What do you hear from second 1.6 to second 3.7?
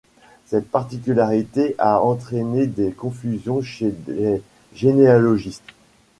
a entraîné des confusions